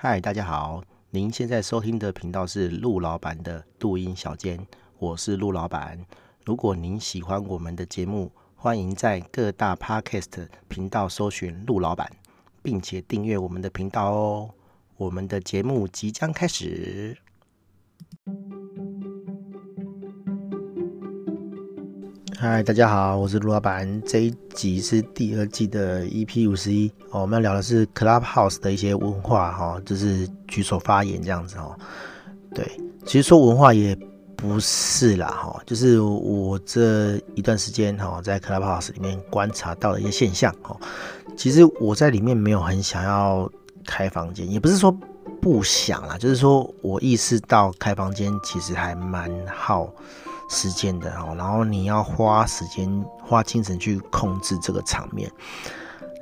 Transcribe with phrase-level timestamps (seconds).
[0.00, 0.80] 嗨，大家好，
[1.10, 4.64] 您现在收听的频道是陆老板的录音小间，
[5.00, 5.98] 我是陆老板。
[6.44, 12.08] 如果您喜欢我们的节目，欢迎在各大 Podcast 频道搜寻陆老板，
[12.62, 14.50] 并且订阅我们的频道哦。
[14.98, 17.18] 我们的节目即将开始。
[22.40, 24.00] 嗨，大家好，我是陆老板。
[24.02, 31.76] 这一集是第二季的 EP 五十一哦，我们要聊的是 Clubhouse 的一些文化哈、就是举手发言这样子哦。
[32.54, 32.64] 对，
[33.04, 33.92] 其实说文化也
[34.36, 40.76] 不是啦哈、就是我这一段时间哈、在 Clubhouse 里面观察到的一些现象哈、
[41.36, 43.50] 其实我在里面没有很想要
[43.84, 44.96] 开房间，也不是说
[45.42, 49.92] 不想啦，就是说我意识到开房间其实还蛮好。
[50.48, 55.30] 时间的哦，然后你要花时间、花精神去控制这个场面。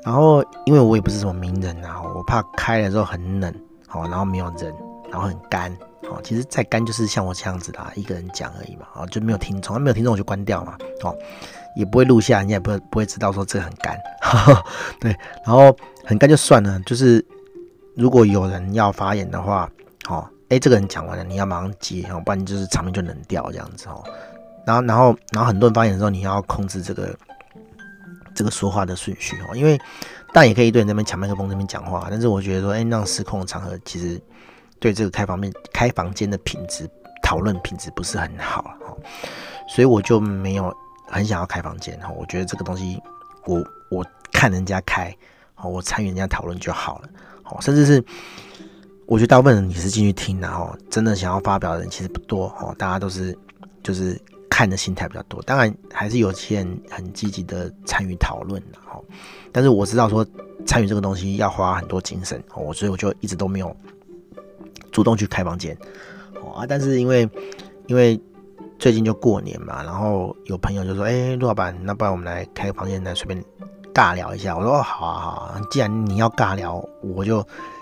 [0.04, 3.52] 然后，因为我也不是什么名人啊，我怕开了之后很冷，
[3.88, 4.72] 好，然后没有人，
[5.10, 11.12] 然后很干，哦，其实再干就是像我这样子啦，一个人讲而已嘛，哦，就没有听众，没有听众我就关掉嘛，哦，
[11.74, 13.98] 也不会录下，你也不会不会知道说这很干，
[15.00, 15.10] 对，
[15.44, 17.24] 然后很干就算了，就是
[17.96, 19.68] 如果有人要发言的话，
[20.08, 20.24] 哦。
[20.48, 24.04] 哎，这个人讲完了，你要马上接，不然就是场面就冷掉这样子哦。
[24.64, 27.16] 然后，然后，然后很多人发言的时候，你要控制这个
[28.34, 29.56] 这个说话的顺序哦。
[29.56, 29.76] 因为
[30.32, 34.20] 但也可以对那边抢麦克风，那边讲话，但是我觉得说，哎，那种失控的场合，其实
[34.78, 36.88] 对这个开房面开房间的品质
[37.22, 38.96] 讨论品质不是很好哦。
[39.68, 40.72] 所以我就没有
[41.08, 42.08] 很想要开房间哈。
[42.10, 43.02] 我觉得这个东西，
[43.46, 43.60] 我
[43.90, 45.12] 我看人家开，
[45.64, 47.08] 我参与人家讨论就好了，
[47.60, 48.04] 甚至是。
[49.06, 53.36] 我觉得大部分人你是进去听，然后真的想要发表的人其实不多哦，大家都是
[53.80, 55.40] 就是看的心态比较多。
[55.42, 58.98] 当然还是有些人很积极的参与讨论的哦，
[59.52, 60.26] 但是我知道说
[60.66, 63.74] 参与这个东西要花很多精神哦，所以我就一直都没有
[64.90, 65.76] 主动去开房间
[66.42, 66.66] 哦啊。
[66.66, 67.30] 但是因为
[67.86, 68.20] 因为
[68.76, 73.40] 最近就过年嘛，然后有朋友就说：“哎，陆老板，那不然我们来开个房间来随便
[73.94, 77.40] 尬聊一下。”我说：“好啊好啊，既然你要尬聊，我就。”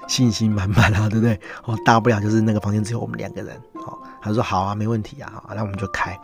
[0.09, 1.38] 信心满满啊，对不对？
[1.65, 3.56] 哦，大不了就是那个房间只有我们两个人。
[3.75, 6.19] 哦，他说好啊，没问题啊，好，那我们就开。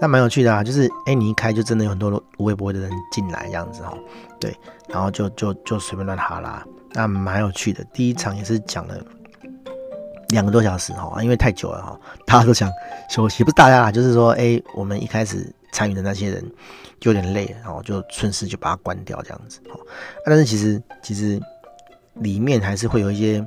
[0.00, 3.94] 那蛮有趣的啊，就是哎，你一开就真的有很多无微不微的人进来这样子哈。
[4.40, 4.56] 对，
[4.88, 7.84] 然后就就就随便乱哈啦，那蛮有趣的。
[7.92, 8.96] 第一场也是讲了
[10.30, 12.70] 两个多小时哈，因为太久了哈，大家都想
[13.08, 16.44] 休息，不是大家啦，就是说哎，我们一开始参与的那些人
[17.00, 19.60] 就有点累，然后就顺势就把它关掉这样子。
[19.70, 19.78] 哦，
[20.24, 21.40] 但是其实其实。
[22.20, 23.46] 里面还是会有一些，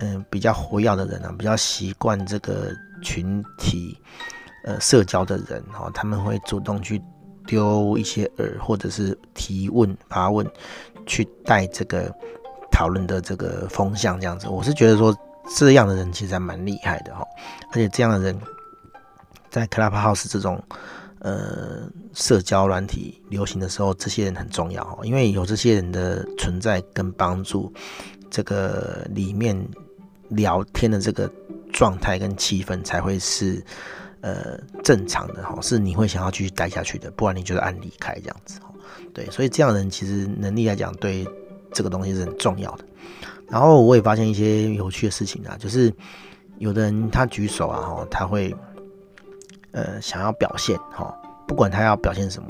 [0.00, 2.72] 嗯、比较活跃的人啊，比较习惯这个
[3.02, 3.98] 群体，
[4.64, 7.00] 呃，社交的人哦，他们会主动去
[7.46, 10.46] 丢一些饵，或者是提问、发问，
[11.06, 12.14] 去带这个
[12.70, 14.48] 讨论的这个风向，这样子。
[14.48, 15.16] 我是觉得说，
[15.56, 17.24] 这样的人其实还蛮厉害的哈，
[17.70, 18.38] 而且这样的人
[19.50, 20.62] 在 Clubhouse 这种。
[21.24, 27.72] 呃，社交软体流行的时候，这些人很重要，因为有这些人的存在跟帮助，
[28.28, 29.56] 这个里面
[30.30, 31.30] 聊天的这个
[31.72, 33.64] 状态跟气氛才会是
[34.20, 38.72] 呃正常的哈，是你会想要继续待下去的，不然你就是按离开这样子哈。
[39.14, 41.24] 对，所以这样的人其实能力来讲，对
[41.72, 42.84] 这个东西是很重要的。
[43.48, 45.94] 然后我也发现一些有趣的事情啊，就是
[46.58, 48.52] 有的人他举手啊，哈，他会。
[49.72, 51.14] 呃，想要表现哈，
[51.46, 52.48] 不管他要表现什么，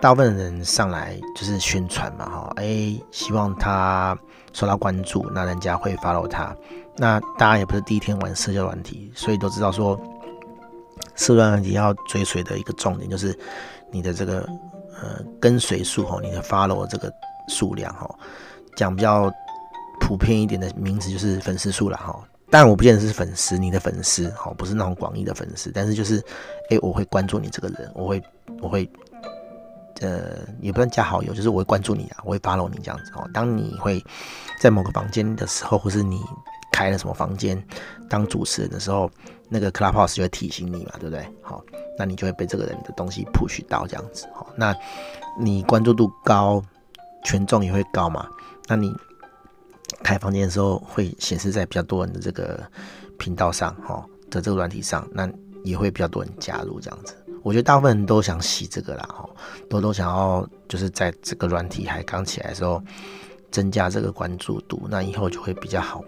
[0.00, 4.16] 大部分人上来就是宣传嘛哈，哎，希望他
[4.52, 6.54] 受到关注，那人家会 follow 他。
[6.96, 10.00] 那大家也不是第一天玩社交软体，所以都知道说，
[11.14, 13.38] 社交软体要追随的一个重点就是
[13.90, 14.48] 你的这个
[15.00, 17.12] 呃跟随数哈，你的 follow 这个
[17.48, 18.08] 数量哈，
[18.76, 19.30] 讲比较
[20.00, 22.18] 普遍一点的名词就是粉丝数了哈。
[22.48, 26.22] 但我不见得是粉丝，你的粉丝哦，不是那种广义的粉丝，但是就是，
[26.70, 28.22] 哎，我会关注你这个人，我会，
[28.62, 28.88] 我会，
[30.00, 33.28] 呃，也不能加好友，就是我会关注你啊，我会 follow 你这样子哦。
[33.34, 34.02] 当你会
[34.60, 36.22] 在某个房间的时候，或是你
[36.70, 37.60] 开了什么房间
[38.08, 39.10] 当主持人的时候，
[39.48, 41.26] 那个 Clubhouse 就会提醒你嘛，对不对？
[41.42, 41.64] 好，
[41.98, 44.28] 那你就会被这个人的东西 push 到这样子。
[44.32, 44.72] 好，那
[45.36, 46.62] 你关注度高，
[47.24, 48.28] 权重也会高嘛，
[48.68, 48.94] 那你。
[50.06, 52.62] 开房间的时候会显示在比较多人的这个
[53.18, 55.28] 频道上，哈的这个软体上，那
[55.64, 57.16] 也会比较多人加入这样子。
[57.42, 59.28] 我觉得大部分人都想洗这个啦，哈，
[59.68, 62.80] 都都想要就是在这个软体还刚起来的时候
[63.50, 66.04] 增加这个关注度，那以后就会比较好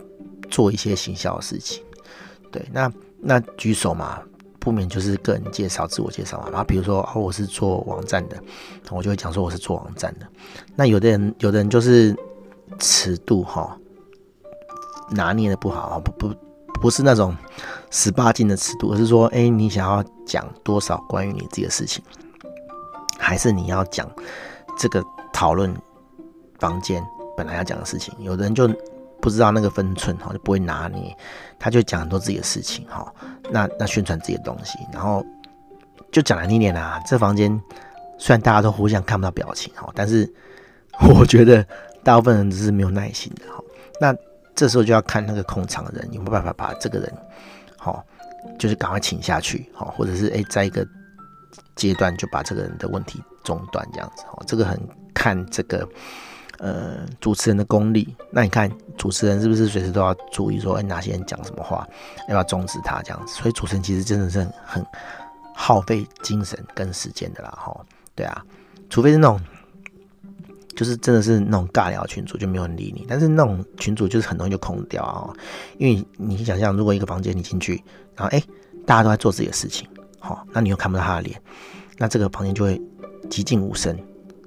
[0.48, 1.82] 做一些行销的事情。
[2.52, 4.22] 对，那那举手嘛，
[4.60, 6.48] 不免就是个人介绍、自我介绍嘛。
[6.50, 8.40] 然后比如说哦，我是做网站的，
[8.92, 10.26] 我就会讲说我是做网站的。
[10.76, 12.16] 那有的人，有的人就是。
[12.78, 13.74] 尺度哈，
[15.10, 16.34] 拿捏的不好啊，不不
[16.80, 17.36] 不是那种
[17.90, 22.04] 十八禁的尺度，而是说，哎，你想要讲多少关于你自己的事情，
[23.18, 24.08] 还是你要讲
[24.78, 25.74] 这个讨论
[26.60, 27.04] 房间
[27.36, 28.14] 本来要讲的事情？
[28.20, 28.68] 有的人就
[29.20, 31.16] 不知道那个分寸，哈，就不会拿捏，
[31.58, 33.12] 他就讲很多自己的事情，哈，
[33.50, 35.24] 那那宣传自己的东西，然后
[36.12, 37.60] 就讲难听点啦，这房间
[38.18, 40.32] 虽然大家都互相看不到表情，哈，但是
[41.12, 41.66] 我觉得
[42.04, 43.60] 大部分人只是没有耐心的，哈，
[44.00, 44.14] 那。
[44.58, 47.14] 这时候就要看那个控场的人有没有办法把这个人，
[47.76, 48.04] 好，
[48.58, 50.84] 就是赶快请下去，好，或者是诶，在一个
[51.76, 54.76] 阶段就把这个人的问题中断这样子，哦，这个很
[55.14, 55.88] 看这个
[56.58, 58.16] 呃主持人的功力。
[58.32, 61.86] 那你看主持人是不是随时都要注意说，哎，哪些人讲什么话，
[62.22, 63.34] 要不要终止他这样子？
[63.34, 64.84] 所以主持人其实真的是很
[65.54, 67.80] 耗费精神跟时间的啦，哈，
[68.16, 68.44] 对啊，
[68.90, 69.40] 除非是那种。
[70.78, 75.28] 就是真的是那种尬聊群组就没有人理你，但是那种群组就是很容易就空掉啊，
[75.76, 77.82] 因为你想象如果一个房间你进去，
[78.14, 78.40] 然后哎、
[78.86, 79.88] 大家都在做自己的事情，
[80.20, 81.42] 好，那你又看不到他的脸，
[81.96, 82.80] 那这个房间就会
[83.28, 83.92] 寂静无声，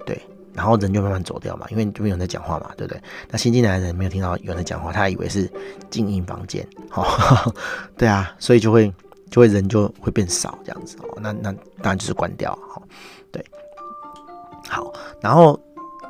[0.06, 0.18] 对，
[0.54, 3.02] 然后人就慢慢走掉嘛，因为就没有人在讲话嘛，对不对？
[3.28, 5.46] 那新进来的人没有听到有人在讲话，他以为是
[5.90, 7.52] 静音房间，好，
[7.94, 8.90] 对啊，所以就会
[9.30, 11.52] 就会人就会变少这样子，哦，那那
[11.82, 12.82] 当然就是关掉，好，
[13.30, 13.44] 对，
[14.66, 14.90] 好，
[15.20, 15.62] 然后。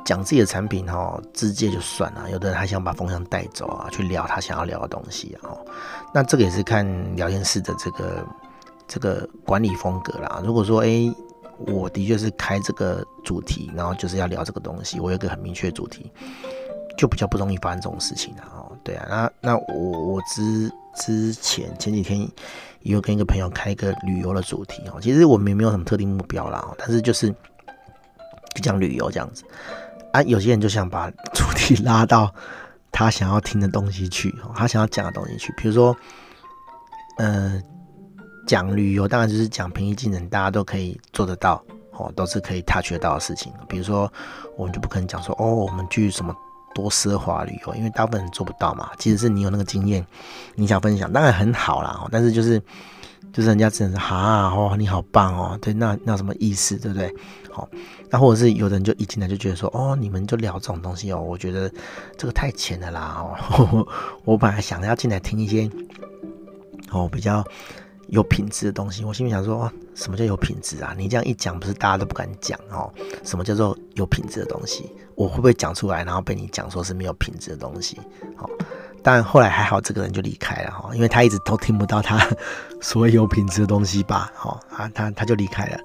[0.05, 2.29] 讲自己的产品哈，直接就算了。
[2.31, 5.49] 有的人还想把风向带走啊，去聊他想要聊的东西啊。
[6.13, 6.85] 那这个也是看
[7.15, 8.25] 聊天室的这个
[8.87, 10.41] 这个管理风格啦。
[10.43, 11.13] 如果说哎、
[11.67, 16.11] 我的确是开这个主题，然后就是要聊这个东西，我有个很明确的主题，
[16.97, 18.75] 就比较不容易发生这种事情了哦。
[18.83, 22.19] 对啊，那那我我之之前前几天
[22.81, 24.99] 也有跟一个朋友开一个旅游的主题哦。
[24.99, 27.29] 其实我们也没有什么特定目标啦，但是就是
[28.53, 29.43] 就讲旅游这样子。
[30.13, 32.31] 啊，有些人就想把主题拉到
[32.91, 35.51] 他想要听的东西去，他想要讲的东西去。
[35.57, 35.95] 比如说，
[37.17, 37.59] 呃，
[38.45, 41.63] 讲旅游，当然就是讲平易近人，大家都可以做得到，
[41.93, 43.51] 哦，都是可以 touch 得到的事情。
[43.67, 44.11] 比如说，
[44.55, 46.31] 我们就不可能讲说，哦，我们去什么
[46.75, 48.91] 多奢华旅游，因为大部分人做不到嘛。
[48.99, 50.05] 即使是你有那个经验，
[50.53, 52.61] 你想分享，当然很好啦，但是就是。
[53.31, 57.13] 就是人家只能说哈哦，你好棒哦，对，那那什么意思，对不对？
[57.51, 57.69] 好，
[58.09, 61.71] 那或者是有的人就一进来就觉得说，哦，你们就聊这种东西哦，我觉得
[62.17, 63.87] 这个太浅了啦哦。
[64.25, 65.69] 我本来想要进来听一些
[66.91, 67.43] 哦比较
[68.07, 70.95] 有品质的东西，我心里想说，什么叫有品质啊？
[70.97, 72.91] 你这样一讲，不是大家都不敢讲哦？
[73.23, 74.91] 什么叫做有品质的东西？
[75.15, 77.99] 我会不会讲出来，然后被你讲说是没有品质的东西？
[78.35, 78.49] 好。
[79.03, 82.25] 但后来还好，这个人就离开了哈，因为他一直都听不到他
[82.81, 85.77] 所谓有品质的东西吧，哈啊，他他就离开了，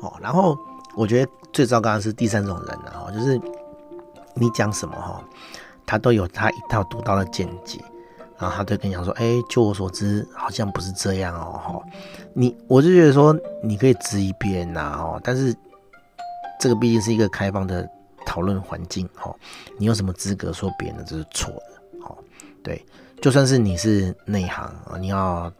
[0.00, 0.56] 哦，然后
[0.96, 3.38] 我觉得最糟糕的是第三种人了哈，就是
[4.34, 5.22] 你讲什么哈，
[5.84, 7.78] 他都有他一套独到的见解，
[8.38, 11.82] 然后他就跟你讲说，哎，就我所知，好像不是这样哦，哈，
[12.32, 15.54] 你我就觉得说你可以质疑别人呐，哦，但是
[16.58, 17.86] 这个毕竟是一个开放的
[18.24, 19.30] 讨论环境，哈，
[19.78, 21.64] 你有什么资格说别人的这是错的？
[22.64, 22.84] 对，
[23.20, 25.52] 就算是你是内行，你要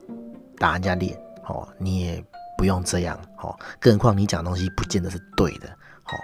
[0.58, 1.14] 打人家脸
[1.46, 2.24] 哦，你也
[2.56, 3.54] 不用这样哦。
[3.78, 6.16] 更何况你讲东西不见得是对的，哦，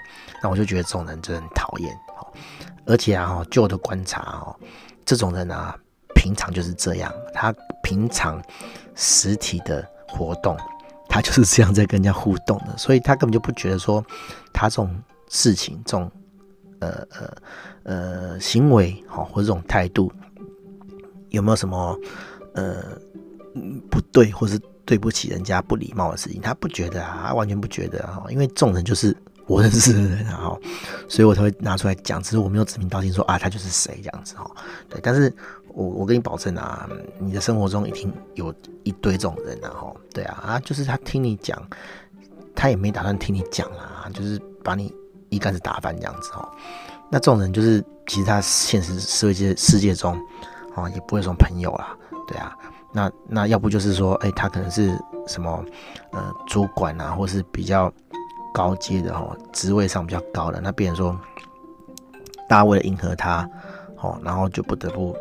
[0.42, 2.26] 那我就觉得这种人真的很讨厌哦。
[2.86, 4.56] 而且啊，就我的观察哦，
[5.04, 5.78] 这种人啊，
[6.14, 8.42] 平常就是这样，他平常
[8.94, 10.56] 实体的活动，
[11.10, 14.02] 他就是这样在跟人家互动的，所以他根本就不觉得说
[14.50, 16.10] 他这种事情，这种
[16.80, 17.36] 呃呃
[17.82, 20.10] 呃行为，好或者这种态度。
[21.30, 21.98] 有没有什么
[22.54, 22.82] 呃
[23.90, 26.40] 不对，或是对不起人家不礼貌的事情？
[26.40, 30.56] 他不觉得啊，他完全不觉得啊，因为这种人就是我认识的人啊，
[31.08, 32.22] 所以我才会拿出来讲。
[32.22, 34.48] 只是我没有指名道姓说啊，他就是谁这样子哈。
[34.88, 35.32] 对，但是
[35.68, 41.60] 我我跟你保证啊，你的生活中一定有一堆这种人啊，哈，对啊啊，就是他听你讲，
[42.54, 44.92] 他也没打算听你讲啊，就是把你
[45.28, 46.48] 一竿子打翻这样子哈。
[47.10, 50.16] 那这种人就是其实他现实社会界世界中。
[50.82, 51.96] 啊，也不会说朋友啦，
[52.26, 52.56] 对啊，
[52.92, 54.92] 那那要不就是说，哎、他可能是
[55.26, 55.64] 什么
[56.12, 57.92] 呃主管啊，或是比较
[58.52, 61.16] 高阶的哦，职位上比较高的，那别人说，
[62.48, 63.48] 大家为了迎合他，
[63.96, 65.16] 哦，然后就不得不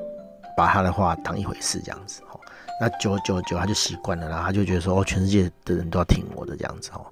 [0.57, 2.39] 把他的话当一回事这样子哦，
[2.81, 7.05] 那久久久他就习惯了，然后他就觉得说，哦，全世界的人都要听我的这样子哦，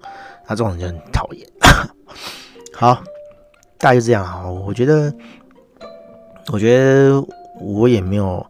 [0.46, 1.48] 他这种人就很讨厌。
[2.74, 2.96] 好，
[3.78, 5.14] 大概就这样啊，我觉得，
[6.52, 7.24] 我觉得。
[7.60, 8.46] 我也没有，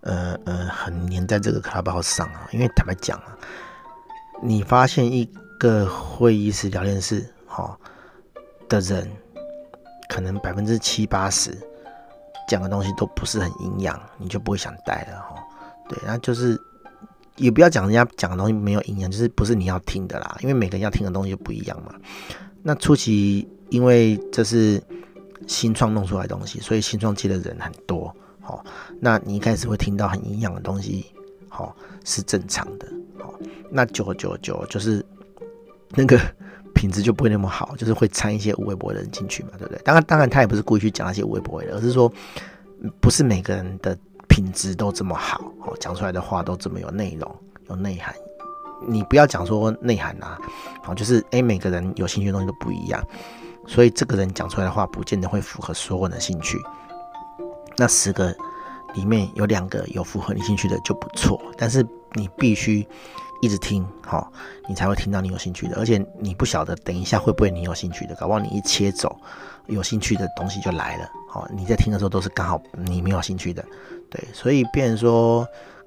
[0.00, 3.36] 呃呃，很黏在这个 Clubhouse 上啊，因为坦白讲啊，
[4.42, 5.28] 你发现一
[5.58, 7.78] 个会议室聊天室哈
[8.68, 9.10] 的人，
[10.08, 11.56] 可能百分之七八十
[12.48, 15.36] 讲的东西都不是很营养，你就不会想带了哈。
[15.88, 16.60] 对，那就是
[17.36, 21.94] 也不要讲人家讲的东西没有营养，就是不是你要听的啦，因为每个人要听的东西就不一样嘛。
[22.62, 24.82] 那初期因为这是
[25.46, 28.62] 新创弄出来的东西，所以新创期的人很多，好，
[29.00, 31.06] 那你一开始会听到很营养的东西，
[31.48, 32.86] 好，是正常的，
[33.18, 33.32] 好，
[33.70, 35.04] 那久而久久就是
[35.90, 36.20] 那个。
[36.74, 39.80] 品质就不会那么好，就是会掺一些无微博的人进去嘛，对不对？
[39.84, 42.10] 当然，当然他也不是故意去讲那些无微博的，而是说，
[42.98, 43.96] 不是每个人的
[44.26, 47.36] 品质都这么好，哦，讲出来的话都这么有内容、
[47.68, 48.12] 有内涵。
[48.88, 50.40] 你不要讲说内涵啊，
[50.82, 53.00] 好，就是诶，每个人有兴趣的东西都不一样，
[53.68, 56.58] 所以这个人讲出来的话，不见得会符合所有人的兴趣。
[57.76, 58.34] 那十个
[58.94, 62.86] 里面有两个有符合你兴趣的就不错，但是你必须。
[63.44, 64.32] 一直听，好，
[64.68, 69.18] 你才会听到你有兴趣的，而且你不晓得等一下会不会你有兴趣的，搞不好你一切走，
[69.66, 73.64] 有兴趣的东西就来了，好，你在听的时候都是刚好你没有兴趣的，
[74.08, 75.44] 对，所以变说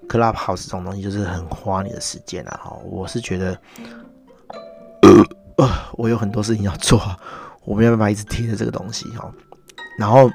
[0.09, 3.57] Clubhouse 这种东西就是很花你的时间啊，哈，我是觉得，
[5.55, 7.01] 呃，我有很多事情要做，
[7.63, 9.31] 我没有办法一直听着这个东西，哈，
[9.97, 10.29] 然后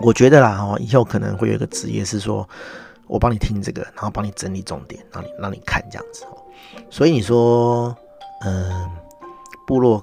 [0.00, 2.48] 我觉得啦，哈，以后可能会有一个职业是说。
[3.06, 6.42] 我帮你听这个，然后帮你整理重点，让你让你看这样子哦。
[6.88, 7.94] 所以你说，
[8.40, 8.90] 嗯，
[9.66, 10.02] 部落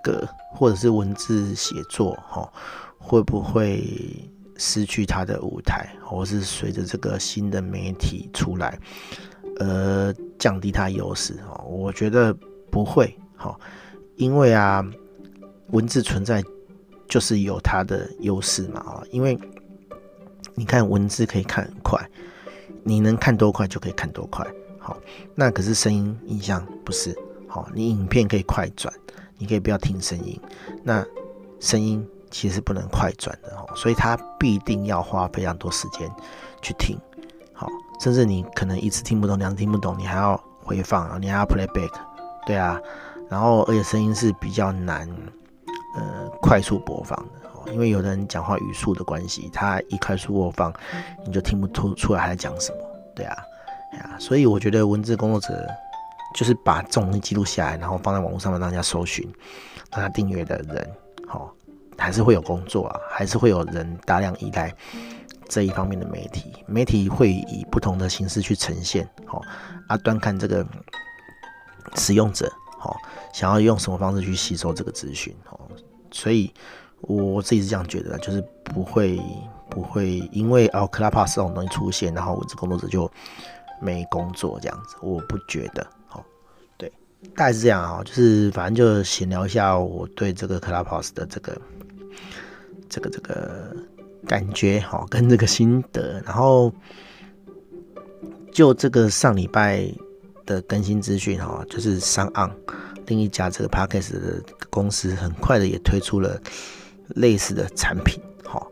[0.00, 0.24] 格
[0.54, 2.48] 或者是文字写作哈，
[2.98, 3.84] 会不会
[4.56, 8.78] 失去它的舞台，或是随着这个新的媒体出来，
[9.58, 11.64] 呃，降低它优势哦？
[11.64, 12.32] 我觉得
[12.70, 13.58] 不会哈，
[14.14, 14.84] 因为啊，
[15.72, 16.44] 文字存在
[17.08, 19.38] 就是有它的优势嘛啊，因为
[20.54, 22.08] 你看文字可以看很快。
[22.88, 24.46] 你能看多快就可以看多快，
[24.78, 24.96] 好，
[25.34, 27.12] 那可是声音影像不是，
[27.48, 28.94] 好，你影片可以快转，
[29.38, 30.40] 你可以不要听声音，
[30.84, 31.04] 那
[31.58, 36.08] 声音其实不能快转的，哦，所以它必定要花非常多时间
[36.62, 36.96] 去听，
[37.52, 37.66] 好，
[37.98, 41.90] 甚至你可能一次听不懂，两次听不懂，你还要回放，你还要 play back，
[42.46, 42.80] 对啊，
[43.28, 45.08] 然后而且声音是比较难，
[45.96, 47.72] 呃，快速播放的。
[47.72, 50.72] 因为有的人讲话语速的关系，他一快速播放，
[51.26, 52.78] 你就听不出出来他在讲什么，
[53.12, 53.36] 对啊，
[53.92, 55.66] 哎呀，所以我觉得文字工作者
[56.32, 59.28] 就是把这种东西记录下来，然后放在网络上面让人家搜寻，
[59.90, 60.88] 让他订阅的人，
[61.26, 61.52] 好，
[61.98, 64.72] 还是会有工作啊，还是会有人大量依赖
[65.48, 69.42] 这一方面的媒体，媒体会以不同的形式去呈现，好，
[69.88, 70.64] 啊，端看这个
[71.96, 72.48] 使用者，
[72.78, 72.96] 好，
[73.32, 75.34] 想要用什么方式去吸收这个资讯，
[76.10, 76.52] 所以。
[77.02, 79.20] 我自己是这样觉得，就是不会
[79.68, 83.08] 不会因为哦 c l u b h o u s 这种东西出现，然后我这工作者就
[83.80, 85.86] 没工作这样子，我不觉得。
[86.08, 86.24] 好，
[86.78, 86.90] 对，
[87.36, 91.60] 大概是这样啊，就是反正就闲聊一下我对这个 Clubhouse 的这个
[92.88, 93.76] 这个这个
[94.26, 96.72] 感觉哈，跟这个心得，然后
[98.50, 99.86] 就这个上礼拜
[100.46, 102.50] 的更新资讯哈，就是上岸
[103.06, 106.40] 另一家这个 Podcast 的公司很快的也推出了。
[107.10, 108.66] 类似的产品，好，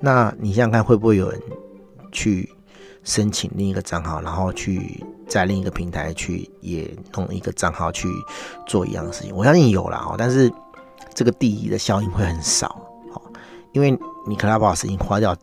[0.00, 1.40] 那你想想看，会不会有人
[2.10, 2.52] 去
[3.04, 8.08] 申请另一个账号，然后去在另一个平台去也弄一个账号去
[8.66, 9.32] 做一样的事情？
[9.32, 10.52] 我相信有啦，但是
[11.14, 12.66] 这个第一的效应会很少，
[13.12, 13.22] 好，
[13.70, 15.36] 因为你 Clubhouse 已经花掉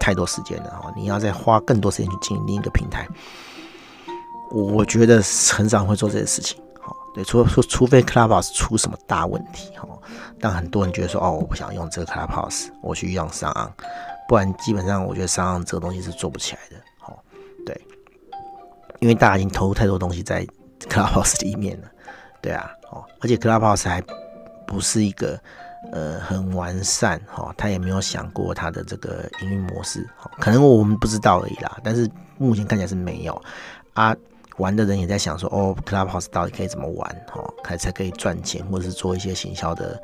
[0.00, 3.06] 太多时间了，哈，你要再花更多时间去经营另一个平台，
[4.52, 6.62] 我觉得很少会做这些事情。
[7.14, 9.86] 对，除除除非 Clubhouse 出什么大问题哈，
[10.40, 13.52] 但很多人觉得说哦，我不想用这个 Clubhouse，我去用上
[14.26, 17.18] 不然基本上我觉得上这个东西是做不起来的，哦，
[17.66, 17.78] 对，
[19.00, 20.46] 因为大家已经投入太多东西在
[20.88, 21.88] Clubhouse 里面了，
[22.40, 24.02] 对啊，哦，而且 Clubhouse 还
[24.66, 25.38] 不是一个
[25.92, 30.08] 呃很完善哈，他也没有想过他的这个营运模式，
[30.40, 33.42] 可能我们不知道而已啦，但是目前看起来是没有
[33.92, 34.16] 啊。
[34.58, 37.26] 玩的人也在想说，哦，Clubhouse 到底可以怎么玩？
[37.34, 40.00] 哦，才才可以赚钱，或者是做一些行销的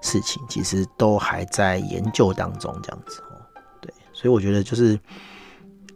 [0.00, 3.36] 事情，其实都还在研究当中，这样子哦。
[3.80, 4.98] 对，所以我觉得就是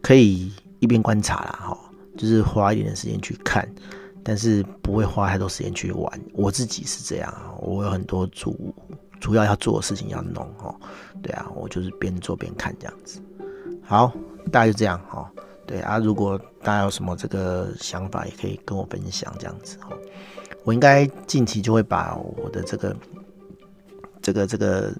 [0.02, 1.78] 可以一边观察啦，哈，
[2.16, 3.66] 就是花一点的时间去看，
[4.22, 6.20] 但是不会花太多时间去玩。
[6.34, 8.74] 我自己是这样啊，我有很多主
[9.20, 10.74] 主要要做的事情要弄，哦，
[11.22, 13.22] 对啊，我就是边做边看这样子。
[13.82, 14.12] 好，
[14.52, 15.30] 大概就这样，哈。
[15.66, 19.90] 对啊，如果大家有什么这个想法，也可以跟我分享这样子哈。
[20.64, 22.96] 我应该近期就会把我的这个
[24.22, 24.92] 这个这个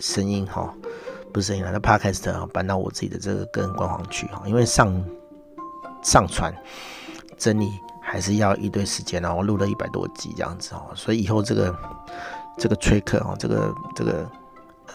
[0.00, 0.74] 声音哈，
[1.32, 5.04] 不是声音啊，那 Podcast 搬到我自己的这个个人官网去哈，因为上
[6.02, 6.54] 上传
[7.36, 7.70] 整理
[8.02, 9.34] 还是要一堆时间啊。
[9.34, 11.74] 我录了一百多集这样子哦，所以以后这个
[12.56, 14.30] 这个催客哦，这个这个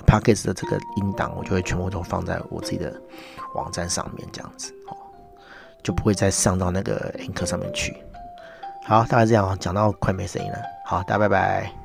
[0.05, 3.01] Podcast 的这个音档，我就会全部都放在我自己的
[3.55, 4.97] 网站上面，这样子哦，
[5.83, 7.95] 就不会再上到那个 Anchor 上面去。
[8.85, 10.57] 好，大概这样，讲到快没声音了。
[10.85, 11.82] 好，大家拜拜。